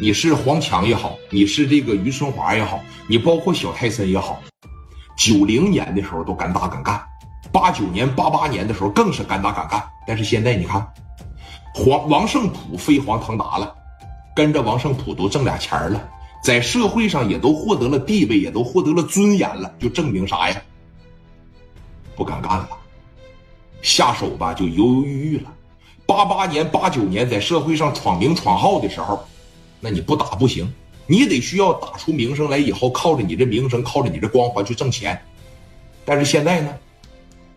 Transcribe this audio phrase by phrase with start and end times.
[0.00, 4.40] 你是黄强也好，你是这个于春华也好，你包括小泰森也好，
[5.16, 7.04] 九零年的时候都敢打敢干，
[7.50, 9.82] 八九年、八八年的时候更是敢打敢干。
[10.06, 10.86] 但是现在你看，
[11.74, 13.74] 黄王胜普飞黄腾达了，
[14.36, 16.08] 跟着王胜普都挣俩钱了，
[16.44, 20.62] 在社会上也都获得了地位，也都获得了尊严了，就证明啥呀？
[22.14, 22.68] 不敢干了，
[23.82, 25.52] 下手吧就犹犹豫豫了。
[26.06, 29.27] 八八年、八九年在社会上闯名闯号的时候。
[29.80, 30.72] 那你不打不行，
[31.06, 35.20] 你得需要打出名声来，以后靠着你这名声，靠着你这光环去挣钱。
[36.04, 36.74] 但是现在呢，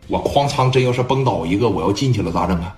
[0.07, 2.77] 我哐仓真要是崩倒一个，我要进去了咋整啊？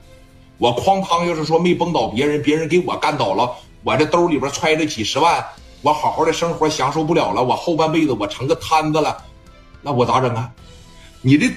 [0.59, 3.51] 我哐当要是说没崩倒别人，别人给我干倒了，
[3.83, 5.43] 我这兜里边揣着几十万，
[5.81, 9.17] 我好好的生活享受不了了，我后半辈子我成个摊子了，
[9.81, 10.49] 那我咋整啊？
[11.21, 11.49] 你这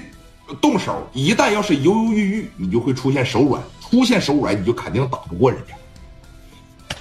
[0.59, 5.75] 动手一旦要是犹犹豫豫，你就会出现手软，出现手软你就肯定打不过人家。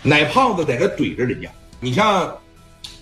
[0.07, 2.33] 奶胖子在这怼着人家，你像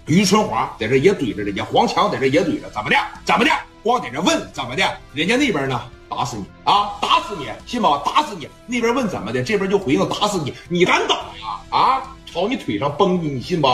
[0.07, 2.97] 于春华在这也怼着人家，黄强在这也怼着，怎么的？
[3.27, 3.51] 怎么的？
[3.83, 4.83] 光在这问怎么的？
[5.13, 5.79] 人家那边呢？
[6.09, 6.93] 打死你啊！
[7.03, 8.01] 打死你，信吗？
[8.07, 8.49] 打死你！
[8.67, 10.55] 那边问怎么的，这边就回应打死你！
[10.69, 11.61] 你敢打呀？
[11.69, 12.03] 啊！
[12.25, 13.69] 朝你腿上崩你，你信不？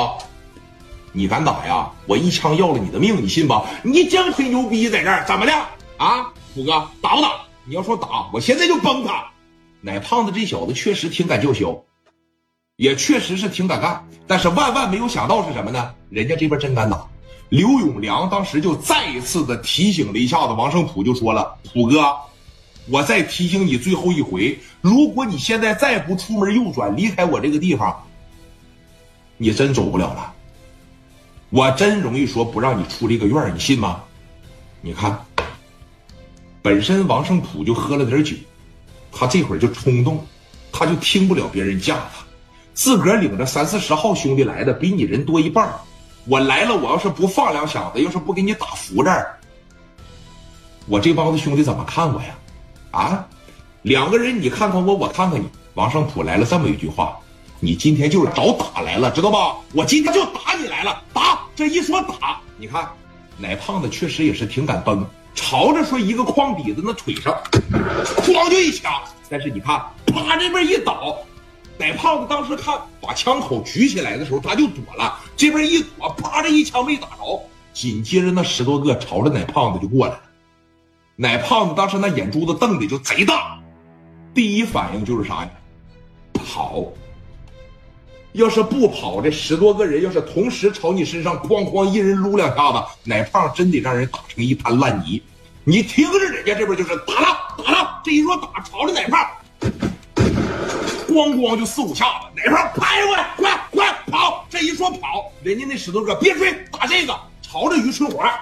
[1.13, 1.89] 你敢打呀？
[2.07, 3.65] 我一枪要了你的命，你信不？
[3.85, 5.53] 你净吹牛逼在这儿，怎么的？
[5.99, 7.43] 啊，虎哥打不打？
[7.65, 9.25] 你要说打，我现在就崩他。
[9.83, 11.85] 奶胖子这小子确实挺敢叫嚣。
[12.81, 15.93] 也确实是挺敢干，但是万万没有想到是什么呢？
[16.09, 17.07] 人家这边真敢打。
[17.51, 22.17] 刘永良当时就再一次的提醒了一下子王胜普，就说了：“普哥，
[22.89, 28.03] 我再提醒你最后一回，如果你现在再不出门右转离开我这个地方，
[29.37, 30.33] 你真走不了了。
[31.51, 34.03] 我真容易说不让你出这个院你信吗？
[34.81, 35.23] 你看，
[36.63, 38.35] 本身王胜普就喝了点酒，
[39.13, 40.27] 他这会儿就冲动，
[40.73, 42.25] 他就听不了别人架他。”
[42.81, 45.71] 自个儿领着三四十号兄弟来的，比你人多一半
[46.25, 49.39] 我来了，我要是不放两响子，要是不给你打服这儿，
[50.87, 52.29] 我这帮子兄弟怎么看我呀？
[52.91, 53.29] 啊，
[53.83, 55.47] 两个人你看看我，我看看你。
[55.75, 57.19] 王胜普来了这么一句话：
[57.59, 59.57] 你今天就是找打来了，知道吧？
[59.75, 61.39] 我今天就打你来了，打！
[61.55, 62.89] 这一说打，你看，
[63.37, 67.39] 奶胖子确实也是挺敢崩，朝着说一个筐底子那腿上，
[68.23, 68.91] 咣就一枪。
[69.29, 71.19] 但是你看，啪这边一倒。
[71.81, 75.19] 奶胖子当时看把枪口举起来的时候，他就躲了。
[75.35, 77.43] 这边一躲，啪，这一枪没打着。
[77.73, 80.21] 紧接着那十多个朝着奶胖子就过来了。
[81.17, 83.59] 奶胖子当时那眼珠子瞪的就贼大，
[84.35, 85.51] 第一反应就是啥呀？
[86.35, 86.85] 跑。
[88.33, 95.23] 要是不跑，这十多个人要是同时朝你身上哐哐一人撸两下子，奶胖真得让人打成一滩烂泥。
[95.65, 99.27] 你听着，人家这边就是打了打了，这一说打，朝着奶胖。
[101.21, 104.47] 咣咣就四五下子，哪边拍过来，快快跑！
[104.49, 108.41] 这一说跑，人家那石头哥别追，打这个，朝着于春华。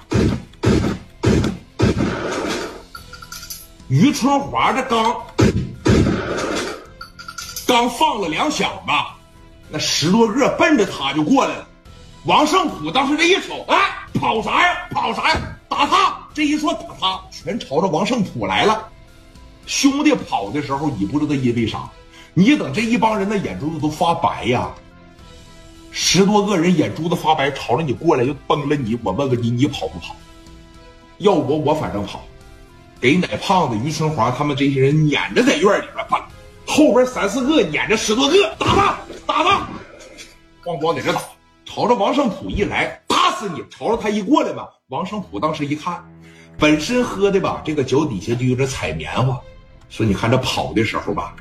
[3.89, 5.16] 于春华这刚
[7.66, 9.16] 刚放了两响吧，
[9.69, 11.66] 那十多个奔着他就过来了。
[12.27, 13.77] 王胜普当时这一瞅，哎，
[14.15, 14.87] 跑啥呀？
[14.93, 15.41] 跑啥呀？
[15.69, 16.16] 打他！
[16.33, 18.89] 这一说打他，全朝着王胜普来了。
[19.66, 21.91] 兄弟跑的时候，你不知道因为啥。
[22.38, 24.71] 你等这一帮人的眼珠子都发白呀！
[25.91, 28.97] 十多个人眼珠子发白，朝着你过来就崩了你。
[29.03, 30.15] 我问问你，你跑不跑？
[31.16, 32.22] 要我，我反正跑。
[33.00, 36.25] 给奶胖子、于春华他们这些人撵着在院里边跑，
[36.65, 39.69] 后边三四个撵着十多个，打吧，打吧，
[40.62, 41.21] 咣咣在这打，
[41.65, 43.65] 朝着王胜普一来，打死你！
[43.69, 46.09] 朝着他一过来吧，王胜普当时一看，
[46.56, 49.41] 本身喝的吧，这个脚底下就有点踩棉花，
[49.88, 51.34] 说你看这跑的时候吧。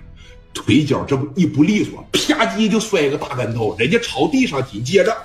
[0.58, 5.16] 腿脚这不一不利索，啪叽就摔个大跟头，人家朝地上紧接着